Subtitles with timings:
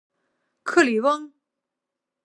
[0.63, 1.31] 克里翁。